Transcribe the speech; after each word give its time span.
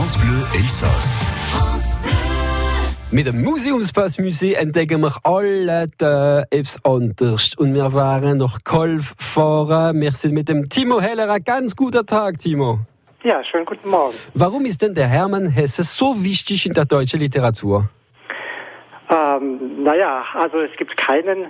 France 0.00 0.18
Bleu 0.18 0.58
Elsass. 0.58 1.26
Mit 3.10 3.26
dem 3.26 3.42
Museumspassmusee 3.42 4.54
entdecken 4.54 5.02
wir 5.02 5.14
alle 5.24 5.88
äh, 6.00 6.58
etwas 6.58 6.82
anderes. 6.86 7.54
Und 7.58 7.74
wir 7.74 7.92
waren 7.92 8.38
noch 8.38 8.64
Kolf 8.64 9.14
fahren. 9.18 10.00
Wir 10.00 10.12
sind 10.12 10.32
mit 10.32 10.48
dem 10.48 10.70
Timo 10.70 11.02
Heller. 11.02 11.30
Ein 11.30 11.44
ganz 11.44 11.76
guter 11.76 12.06
Tag, 12.06 12.38
Timo. 12.38 12.78
Ja, 13.24 13.44
schönen 13.44 13.66
guten 13.66 13.90
Morgen. 13.90 14.14
Warum 14.32 14.64
ist 14.64 14.80
denn 14.80 14.94
der 14.94 15.06
Hermann 15.06 15.48
Hesse 15.48 15.82
so 15.82 16.24
wichtig 16.24 16.64
in 16.64 16.72
der 16.72 16.86
deutschen 16.86 17.20
Literatur? 17.20 17.90
Ähm, 19.10 19.82
naja, 19.82 20.24
also 20.32 20.60
es 20.60 20.74
gibt 20.78 20.96
keinen 20.96 21.48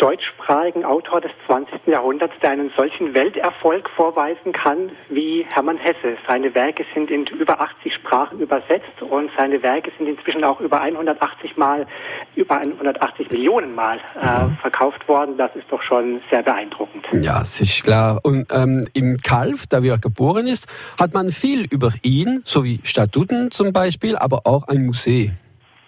deutschsprachigen 0.00 0.84
Autor 0.84 1.20
des 1.20 1.30
20. 1.46 1.86
Jahrhunderts, 1.86 2.32
der 2.42 2.50
einen 2.50 2.70
solchen 2.76 3.12
Welterfolg 3.12 3.88
vorweisen 3.90 4.52
kann 4.52 4.90
wie 5.10 5.46
Hermann 5.52 5.76
Hesse. 5.76 6.16
Seine 6.26 6.54
Werke 6.54 6.84
sind 6.94 7.10
in 7.10 7.26
über 7.26 7.60
80 7.60 7.94
Sprachen 7.94 8.40
übersetzt 8.40 9.02
und 9.02 9.30
seine 9.36 9.62
Werke 9.62 9.92
sind 9.98 10.08
inzwischen 10.08 10.42
auch 10.42 10.60
über 10.60 10.80
180 10.80 11.56
Mal, 11.58 11.86
über 12.34 12.56
180 12.56 13.30
Millionen 13.30 13.74
Mal 13.74 13.98
äh, 14.20 14.44
mhm. 14.44 14.56
verkauft 14.62 15.06
worden. 15.06 15.36
Das 15.36 15.54
ist 15.54 15.66
doch 15.70 15.82
schon 15.82 16.22
sehr 16.30 16.42
beeindruckend. 16.42 17.06
Ja, 17.12 17.42
ist 17.42 17.84
klar. 17.84 18.20
Und 18.22 18.46
ähm, 18.52 18.88
im 18.94 19.18
Kalf, 19.18 19.66
da 19.66 19.82
wie 19.82 19.88
er 19.88 19.98
geboren 19.98 20.46
ist, 20.46 20.66
hat 20.98 21.12
man 21.12 21.30
viel 21.30 21.66
über 21.66 21.92
ihn, 22.02 22.40
so 22.46 22.64
wie 22.64 22.80
Statuten 22.84 23.50
zum 23.50 23.72
Beispiel, 23.72 24.16
aber 24.16 24.46
auch 24.46 24.66
ein 24.68 24.86
Museum. 24.86 25.32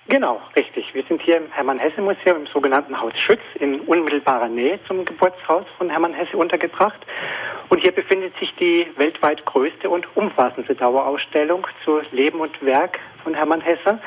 Genau, 0.09 0.41
richtig. 0.57 0.93
Wir 0.95 1.05
sind 1.05 1.23
hier 1.23 1.37
im 1.37 1.51
Hermann-Hesse-Museum 1.53 2.39
im 2.39 2.47
sogenannten 2.49 3.01
Haus 3.01 3.13
Schütz 3.17 3.41
in 3.61 3.81
unmittelbarer 3.83 4.49
Nähe 4.49 4.81
zum 4.87 5.05
Geburtshaus 5.05 5.65
von 5.79 5.89
Hermann 5.91 6.13
Hesse 6.13 6.37
untergebracht. 6.37 7.07
Und 7.69 7.79
hier 7.79 7.93
befindet 7.93 8.37
sich 8.39 8.53
die 8.57 8.89
weltweit 8.97 9.45
größte 9.47 9.89
und 9.89 10.07
umfassendste 10.17 10.75
Dauerausstellung 10.75 11.67
zu 11.85 12.01
Leben 12.11 12.41
und 12.41 12.61
Werk 12.65 12.99
von 13.23 13.33
Hermann 13.33 13.61
Hesse 13.61 14.01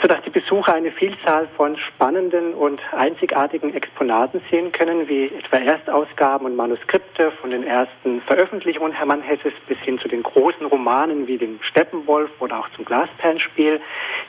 sodass 0.00 0.22
die 0.22 0.30
Besucher 0.30 0.74
eine 0.74 0.90
Vielzahl 0.92 1.48
von 1.56 1.76
spannenden 1.76 2.54
und 2.54 2.80
einzigartigen 2.92 3.74
Exponaten 3.74 4.40
sehen 4.50 4.72
können, 4.72 5.08
wie 5.08 5.26
etwa 5.26 5.58
Erstausgaben 5.58 6.46
und 6.46 6.56
Manuskripte 6.56 7.30
von 7.40 7.50
den 7.50 7.64
ersten 7.64 8.20
Veröffentlichungen 8.22 8.92
Hermann 8.92 9.22
Hesses 9.22 9.52
bis 9.68 9.78
hin 9.78 9.98
zu 9.98 10.08
den 10.08 10.22
großen 10.22 10.66
Romanen 10.66 11.26
wie 11.26 11.38
dem 11.38 11.58
Steppenwolf 11.62 12.30
oder 12.40 12.60
auch 12.60 12.68
zum 12.76 12.84
Glasperlenspiel. 12.84 13.80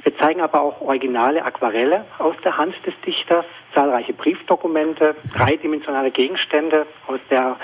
Wir 0.03 0.17
zeigen 0.17 0.41
aber 0.41 0.61
auch 0.61 0.81
originale 0.81 1.43
Aquarelle 1.43 2.05
aus 2.19 2.35
der 2.43 2.57
Hand 2.57 2.75
des 2.85 2.93
Dichters, 3.05 3.45
zahlreiche 3.73 4.13
Briefdokumente, 4.13 5.15
dreidimensionale 5.37 6.11
Gegenstände 6.11 6.85
aus 7.07 7.19
der 7.29 7.57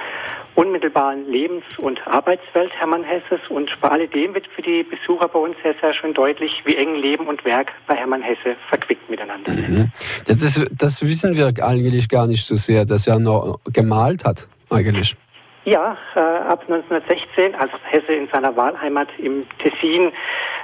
unmittelbaren 0.55 1.29
Lebens- 1.29 1.63
und 1.77 1.99
Arbeitswelt 2.07 2.71
Hermann 2.77 3.03
Hesses. 3.03 3.39
Und 3.49 3.69
bei 3.81 3.89
alledem 3.89 4.33
wird 4.33 4.47
für 4.55 4.61
die 4.61 4.83
Besucher 4.83 5.27
bei 5.27 5.39
uns 5.39 5.55
sehr, 5.63 5.75
sehr 5.81 5.93
schön 5.93 6.13
deutlich, 6.13 6.51
wie 6.65 6.75
eng 6.75 6.95
Leben 6.95 7.27
und 7.27 7.43
Werk 7.45 7.71
bei 7.87 7.95
Hermann 7.95 8.21
Hesse 8.21 8.55
verquickt 8.69 9.09
miteinander 9.09 9.53
sind. 9.53 9.69
Mhm. 9.69 9.91
Das, 10.27 10.41
ist, 10.41 10.61
das 10.71 11.01
wissen 11.01 11.35
wir 11.35 11.53
eigentlich 11.61 12.09
gar 12.09 12.27
nicht 12.27 12.45
so 12.45 12.55
sehr, 12.55 12.85
dass 12.85 13.07
er 13.07 13.19
noch 13.19 13.59
gemalt 13.71 14.25
hat, 14.25 14.47
eigentlich. 14.69 15.15
Ja, 15.63 15.95
äh, 16.15 16.19
ab 16.19 16.63
1916, 16.67 17.53
als 17.53 17.71
Hesse 17.91 18.13
in 18.13 18.27
seiner 18.33 18.55
Wahlheimat 18.55 19.07
im 19.19 19.45
Tessin 19.59 20.11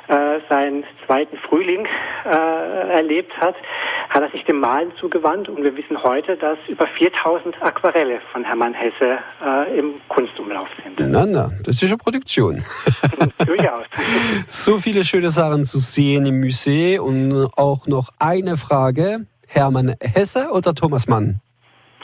äh, 0.08 0.40
seinen 0.50 0.86
zweiten 1.06 1.38
Frühling 1.38 1.86
äh, 2.26 2.30
erlebt 2.30 3.32
hat, 3.38 3.56
hat 4.18 4.24
er 4.24 4.32
sich 4.32 4.44
dem 4.46 4.60
Malen 4.60 4.92
zugewandt 5.00 5.48
und 5.48 5.64
wir 5.64 5.78
wissen 5.78 6.02
heute, 6.02 6.38
dass 6.38 6.58
über 6.68 6.88
4000 6.88 7.62
Aquarelle 7.62 8.20
von 8.32 8.44
Hermann 8.44 8.74
Hesse 8.74 9.20
äh, 9.46 9.78
im 9.78 9.94
Kunstumlauf 10.08 10.68
sind. 10.84 11.00
Na, 11.00 11.24
na, 11.24 11.52
das 11.64 11.76
ist 11.76 11.84
eine 11.84 11.98
Produktion. 11.98 12.64
Durchaus. 13.46 13.86
so 14.48 14.80
viele 14.80 15.06
schöne 15.06 15.30
Sachen 15.30 15.66
zu 15.66 15.78
sehen 15.78 16.26
im 16.26 16.40
Museum 16.40 17.06
und 17.06 17.48
auch 17.58 17.86
noch 17.86 18.10
eine 18.18 18.58
Frage. 18.58 19.28
Hermann 19.48 19.94
Hesse 20.02 20.50
oder 20.50 20.74
Thomas 20.74 21.08
Mann? 21.08 21.40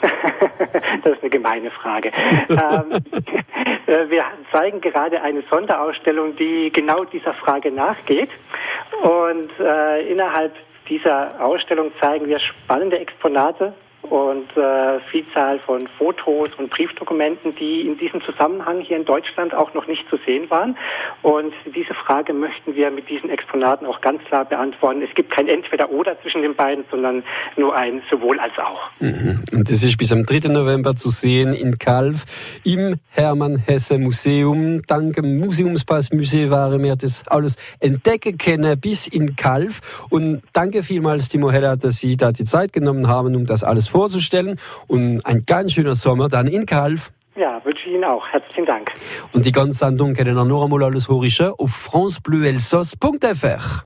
das 0.00 1.14
ist 1.14 1.20
eine 1.20 1.30
gemeine 1.30 1.72
Frage. 1.72 2.12
ähm, 2.48 3.02
äh, 3.86 4.08
wir 4.08 4.22
zeigen 4.52 4.80
gerade 4.80 5.20
eine 5.20 5.42
Sonderausstellung, 5.50 6.36
die 6.36 6.70
genau 6.72 7.04
dieser 7.04 7.34
Frage 7.34 7.72
nachgeht. 7.72 8.30
Und 9.04 9.50
äh, 9.60 10.00
innerhalb 10.10 10.54
dieser 10.88 11.38
Ausstellung 11.38 11.92
zeigen 12.00 12.26
wir 12.26 12.38
spannende 12.38 12.98
Exponate 12.98 13.74
und 14.14 14.56
äh, 14.56 15.00
Vielzahl 15.10 15.58
von 15.58 15.88
Fotos 15.98 16.48
und 16.56 16.70
Briefdokumenten, 16.70 17.52
die 17.56 17.80
in 17.80 17.98
diesem 17.98 18.22
Zusammenhang 18.22 18.80
hier 18.80 18.96
in 18.96 19.04
Deutschland 19.04 19.52
auch 19.52 19.74
noch 19.74 19.88
nicht 19.88 20.08
zu 20.08 20.16
sehen 20.24 20.48
waren. 20.50 20.76
Und 21.22 21.52
diese 21.74 21.94
Frage 21.94 22.32
möchten 22.32 22.76
wir 22.76 22.92
mit 22.92 23.10
diesen 23.10 23.28
Exponaten 23.28 23.84
auch 23.86 24.00
ganz 24.00 24.22
klar 24.22 24.44
beantworten. 24.44 25.02
Es 25.02 25.12
gibt 25.16 25.32
kein 25.32 25.48
Entweder-Oder 25.48 26.16
zwischen 26.22 26.42
den 26.42 26.54
beiden, 26.54 26.84
sondern 26.92 27.24
nur 27.56 27.74
ein 27.74 28.02
sowohl 28.08 28.38
als 28.38 28.52
auch. 28.56 28.82
Mhm. 29.00 29.42
Und 29.52 29.68
das 29.68 29.82
ist 29.82 29.98
bis 29.98 30.12
am 30.12 30.24
3. 30.24 30.48
November 30.48 30.94
zu 30.94 31.08
sehen 31.08 31.52
in 31.52 31.76
Kalf 31.78 32.60
im 32.62 33.00
Hermann 33.10 33.56
Hesse 33.66 33.98
Museum. 33.98 34.82
Dank 34.86 35.20
Museumspass 35.24 36.12
Museum 36.12 36.50
waren 36.50 36.80
wir 36.84 36.94
das 36.94 37.26
alles 37.26 37.56
entdecken 37.80 38.38
können 38.38 38.78
bis 38.78 39.08
in 39.08 39.34
Kalf. 39.34 40.06
Und 40.08 40.42
danke 40.52 40.84
vielmals, 40.84 41.28
Timo 41.28 41.50
Heller, 41.50 41.76
dass 41.76 41.96
Sie 41.96 42.16
da 42.16 42.30
die 42.30 42.44
Zeit 42.44 42.72
genommen 42.72 43.08
haben, 43.08 43.34
um 43.34 43.44
das 43.44 43.64
alles 43.64 43.88
vorzustellen. 44.04 44.58
Und 44.86 45.24
ein 45.24 45.44
ganz 45.46 45.72
schöner 45.72 45.94
Sommer 45.94 46.28
dann 46.28 46.46
in 46.46 46.66
Kalf. 46.66 47.10
Ja, 47.36 47.64
wünsche 47.64 47.88
ich 47.88 47.94
Ihnen 47.94 48.04
auch. 48.04 48.24
Herzlichen 48.28 48.66
Dank. 48.66 48.92
Und 49.32 49.44
die 49.44 49.50
ganze 49.50 49.78
Sendung 49.78 50.14
können 50.14 50.36
Sie 50.36 50.44
noch 50.44 50.64
einmal 50.64 50.84
alles 50.84 51.08
hören 51.08 51.52
auf 51.58 51.70
francebleuelsos.fr. 51.70 53.82